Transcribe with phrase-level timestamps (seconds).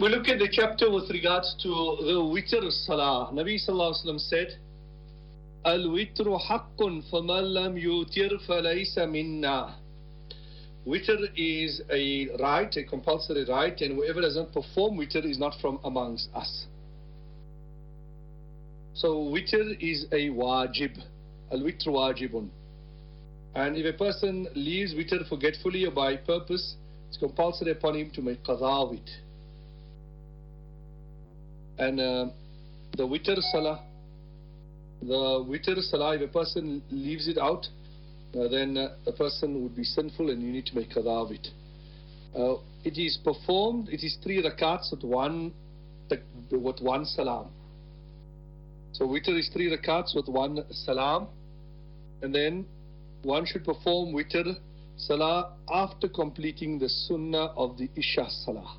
[0.00, 3.30] We look at the chapter with regards to the witr salah.
[3.34, 4.56] Nabi sallallahu said,
[5.62, 9.74] "Al-witru haqqun faman lam yutir falaysa minna."
[10.86, 15.60] Witr is a right, a compulsory right, and whoever does not perform witr is not
[15.60, 16.64] from amongst us.
[18.94, 20.96] So witr is a wajib.
[21.52, 22.48] Al-witr wajibun.
[23.54, 26.76] And if a person leaves witr forgetfully or by purpose,
[27.10, 29.10] it's compulsory upon him to make qadha it.
[31.80, 32.26] And uh,
[32.94, 33.82] the witr salah,
[35.00, 37.66] the witr salah, if a person leaves it out,
[38.34, 41.32] uh, then uh, the person would be sinful and you need to make qadha of
[41.32, 41.48] it.
[42.36, 45.52] Uh, it is performed, it is three rakats with one,
[46.50, 47.46] with one salam.
[48.92, 51.28] So witr is three rakats with one salam.
[52.20, 52.66] And then
[53.22, 54.54] one should perform witr
[54.98, 58.76] salah after completing the sunnah of the isha salah.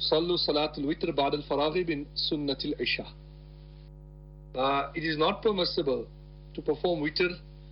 [0.00, 3.06] صلوا صلاة الوتر بعد الفراغ من سنة العشاء.
[4.54, 6.06] Uh, it is not permissible
[6.54, 7.28] to perform witr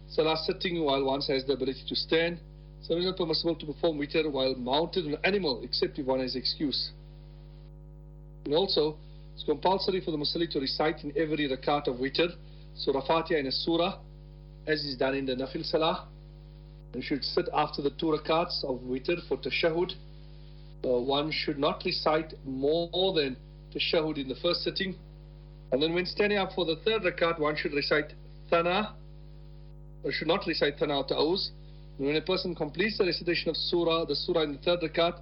[0.09, 2.39] salah sitting while one has the ability to stand.
[2.83, 6.07] So it is not permissible to perform witr while mounted on an animal except if
[6.07, 6.91] one has excuse.
[8.45, 8.97] And also,
[9.35, 12.29] it's compulsory for the Muslim to recite in every rakat of witr
[12.77, 13.99] Surah Fatiha in a surah
[14.67, 16.07] as is done in the Nafil Salah.
[16.93, 19.93] And should sit after the two rakats of witr for tashahud
[20.84, 23.36] uh, one should not recite more than
[23.74, 24.96] tashahud in the first sitting.
[25.72, 28.14] And then when standing up for the third rakat, one should recite
[28.50, 28.96] thana,
[30.04, 31.52] or should not recite thana or ta'uz.
[31.98, 35.20] When a person completes the recitation of surah, the surah in the third rakat,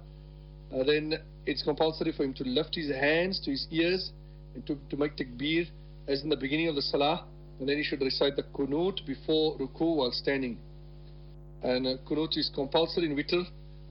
[0.72, 1.14] uh, then
[1.44, 4.12] it's compulsory for him to lift his hands to his ears
[4.54, 5.66] and to, to make takbir
[6.06, 7.24] as in the beginning of the salah.
[7.58, 10.56] And then he should recite the kunut before ruku while standing.
[11.62, 13.44] And uh, kunut is compulsory in witr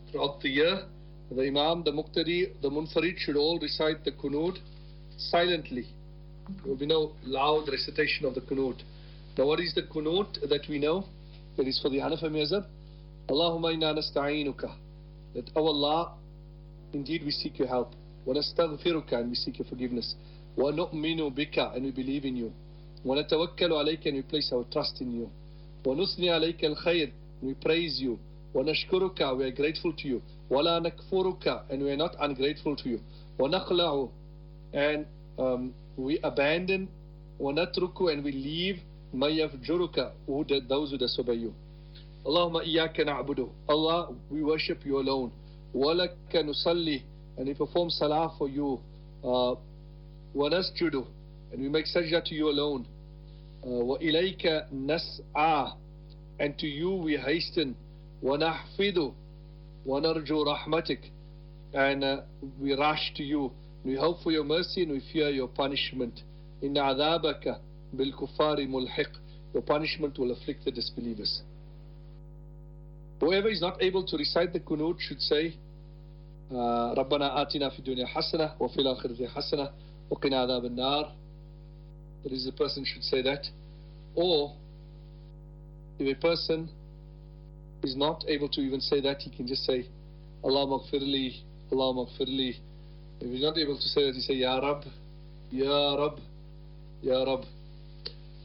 [0.10, 0.86] throughout the year
[1.32, 4.58] the Imam, the Muqtadi, the Munfarid should all recite the Qunut
[5.18, 5.88] silently.
[6.48, 8.82] There will be no loud recitation of the Qunut.
[9.38, 11.06] Now, what is the Qunut that we know?
[11.58, 12.66] It is for the Hanafi Mazhab.
[13.30, 14.74] Allahumma inna nasta'inuka.
[15.36, 16.14] That, oh Allah,
[16.94, 17.92] indeed we seek your help.
[18.26, 20.16] Wa nastaghfiruka, and we seek your forgiveness.
[20.56, 22.54] Wa nu'minu bika, and we believe in you.
[23.04, 25.30] Wa natawakkalu alayka, and we place our trust in you.
[25.84, 28.18] Wa nusni alayka al-khayr, we praise you.
[28.57, 30.23] Wa nashkuruka, we are grateful to you.
[30.51, 33.01] وَلَا نَكْفُرُكَ And we are not ungrateful to you.
[33.39, 34.11] وَنَخْلَعُ
[34.75, 35.07] And
[35.39, 36.89] um, we abandon
[37.41, 38.81] وَنَتْرُكُ And we leave
[39.15, 41.55] مَا يَفْجُرُكَ Those who disobey you.
[42.27, 45.33] اللهم إياك نعبد Allah, we worship you alone.
[45.75, 47.03] وَلَكَ نُصَلِّي
[47.39, 48.79] And we perform salah for you.
[49.25, 49.55] Uh,
[50.37, 51.07] وَنَسْجُدُ
[51.53, 52.87] And we make sajda to you alone.
[53.65, 55.73] Uh, وَإِلَيْكَ نَسْعَى
[56.39, 57.75] And to you we hasten.
[58.23, 59.13] وَنَحْفِدُ
[59.87, 61.11] وَنَرْجُو رَحْمَتِكَ
[61.75, 62.21] And uh,
[62.61, 63.51] we rush to you.
[63.85, 66.21] We hope for your mercy and we fear your punishment.
[66.63, 67.59] إِنَّ عَذَابَكَ
[67.97, 69.09] بِالْكُفَّارِ مُلْحِقٌ
[69.55, 71.43] Your punishment will afflict the disbelievers.
[73.21, 75.55] Whoever is not able to recite the kunut should say,
[76.53, 79.71] ربنا آتنا في الدنيا حسنة وفي الآخرة حسنة
[80.11, 81.13] وقنا عذاب النار.
[82.25, 83.47] That is, the person should say that.
[84.15, 84.53] Or,
[85.99, 86.69] if a person
[87.83, 89.87] is not able to even say that, he can just say,
[90.45, 91.41] Allah maghfirli,
[91.73, 92.57] Allah maghfirli.
[93.21, 94.85] If he's not able to say that, he say, Ya Rab,
[95.51, 96.19] Ya Rab,
[97.03, 97.45] Ya Rab.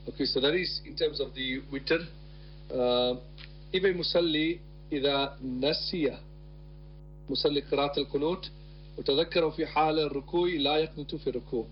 [0.09, 1.99] Okay, so that is in terms of the witr.
[2.71, 3.19] Uh,
[3.71, 4.59] if a musalli
[4.91, 6.17] إذا نسي
[7.29, 8.49] مصلي قراءة القنوت
[8.97, 11.65] وتذكر في حال الركوع لا يقنط في الركوع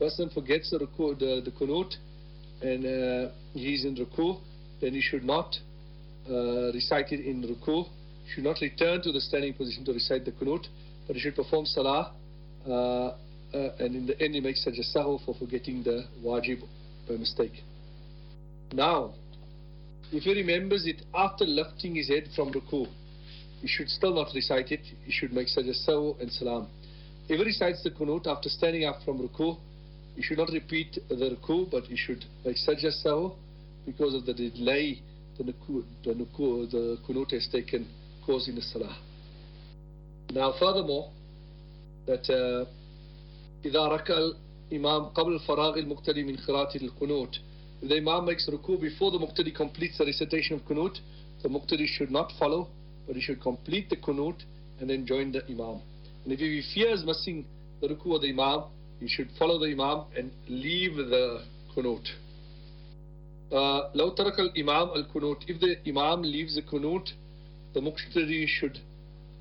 [0.00, 1.96] person forgets the, ruku, the, the kunut
[2.62, 4.38] and uh, he's in ruku
[4.80, 5.58] then he should not
[6.29, 7.87] uh, recited in ruku
[8.33, 10.67] should not return to the standing position to recite the kunut,
[11.07, 12.13] but he should perform salah,
[12.67, 13.13] uh, uh,
[13.79, 16.61] and in the end he makes sajda sahu for forgetting the wajib
[17.07, 17.63] by mistake.
[18.73, 19.13] Now,
[20.11, 22.87] if he remembers it after lifting his head from ruku,
[23.61, 26.67] he should still not recite it, he should make sajda sahu and salam.
[27.29, 29.57] If he recites the kunut after standing up from ruku,
[30.15, 33.33] he should not repeat the ruku, but he should make sajda sahu
[33.85, 35.01] because of the delay
[35.38, 37.86] the, nuku, the, nuku, the kunut has taken
[38.24, 38.96] course in the salah.
[40.30, 41.10] Now, furthermore,
[42.06, 42.66] that
[43.64, 44.18] إذا ركع
[44.72, 47.38] الإمام قبل الفراغ المقتدي من قراءة القنوت
[47.82, 50.98] if the Imam makes ruku before the Muqtadi completes the recitation of Qunut,
[51.42, 52.68] the Muqtadi should not follow,
[53.08, 54.36] but he should complete the Qunut
[54.78, 55.80] and then join the Imam.
[56.22, 57.44] And if he fears missing
[57.80, 58.66] the ruku of the Imam,
[59.00, 61.42] he should follow the Imam and leave the
[61.76, 62.06] Qunut.
[63.94, 67.12] لو ترك الإمام الكنوت if the Imam leaves the kunut
[67.74, 68.78] the muqtadi should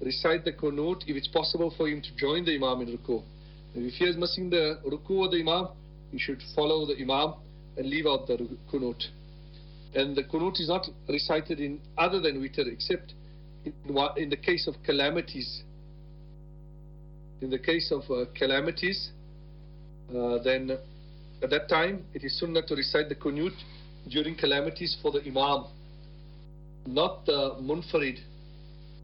[0.01, 3.21] recite the kunut if it's possible for him to join the Imam in ruku.
[3.75, 5.69] If he is missing the ruku of the Imam,
[6.11, 7.35] he should follow the Imam
[7.77, 8.37] and leave out the
[8.71, 9.03] kunut.
[9.95, 13.13] And the kunut is not recited in other than witr except
[13.65, 13.73] in,
[14.17, 15.61] in the case of calamities.
[17.41, 19.09] In the case of uh, calamities,
[20.09, 20.71] uh, then
[21.41, 23.53] at that time it is sunnah to recite the kunut
[24.08, 25.66] During calamities for the Imam,
[26.86, 28.18] not the munfarid.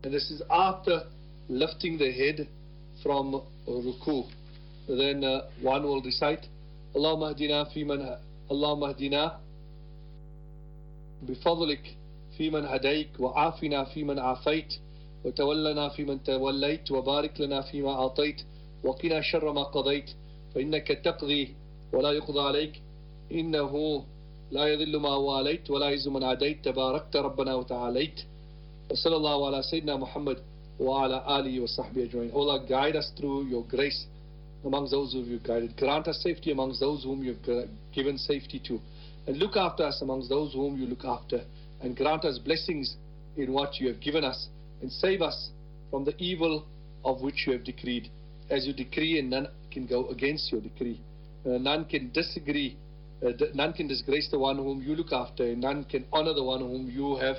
[0.04, 1.02] And this is after
[1.48, 2.48] lifting the head
[3.02, 4.28] from ruku.
[4.88, 6.46] Then uh, one will recite,
[6.94, 8.18] Allahumma hdina fi man,
[8.50, 9.38] Allahumma hdina
[11.22, 11.96] بفضلك
[12.36, 14.74] في من هديت وعافنا في من عافيت
[15.24, 18.42] وتولنا في من توليت وبارك لنا فيما أعطيت
[18.84, 20.10] وقنا شر ما قضيت
[20.54, 21.54] فإنك تقضي
[21.92, 22.80] ولا يقضى عليك
[23.32, 24.04] إنه
[24.51, 28.21] لا يذل ما واليت ولا يعز من عاديت تباركت ربنا وتعاليت
[28.91, 30.37] وصلى الله على سيدنا محمد
[30.79, 34.05] وعلى آله وصحبه أجمعين Allah guide us through your grace
[34.65, 37.43] amongst those who you've guided grant us safety amongst those whom you've
[37.93, 38.79] given safety to
[39.27, 41.41] and look after us amongst those whom you look after
[41.81, 42.95] and grant us blessings
[43.37, 44.47] in what you have given us
[44.81, 45.49] and save us
[45.91, 46.65] from the evil
[47.03, 48.09] of which you have decreed
[48.49, 50.99] as you decree and none can go against your decree
[51.45, 52.77] uh, none can disagree uh,
[53.53, 56.59] none can disgrace the one whom you look after and none can honor the one
[56.59, 57.37] whom you have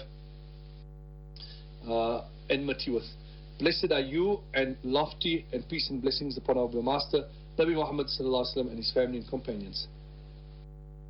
[1.89, 3.05] uh, enmity with
[3.59, 7.25] blessed are you and lofty and peace and blessings upon our master
[7.59, 9.89] Nabi Muhammad and his family and companions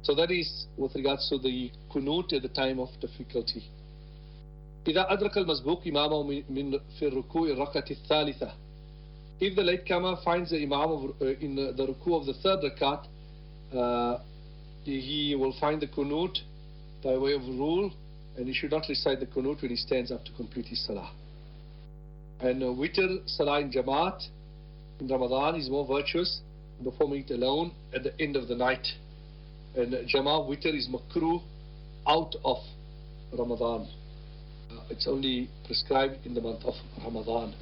[0.02, 3.62] so that is with regards to the kunut at the time of difficulty.
[4.86, 8.52] إذا أدرك المسبوق إمامه من في الركوع الركعة الثالثة
[9.40, 13.06] If the latecomer finds the imam of, uh, in the ruku of the third rakat,
[13.72, 14.18] uh,
[14.83, 16.37] he will find the kunut
[17.03, 17.91] by way of rule,
[18.37, 21.11] and he should not recite the kunut when he stands up to complete his salah.
[22.39, 24.21] And uh, witr salah in jamaat
[24.99, 26.41] in Ramadan is more virtuous
[26.77, 28.87] than performing it alone at the end of the night.
[29.75, 31.41] And Jama witr is makruh
[32.07, 32.57] out of
[33.37, 33.87] Ramadan.
[34.71, 37.53] Uh, it's only prescribed in the month of Ramadan.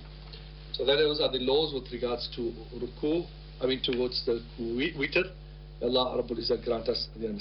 [0.73, 3.27] So those are the laws with regards to ruku,
[3.61, 5.31] I mean towards the witr.
[5.83, 7.33] الله رب العزة جرانت اس دينا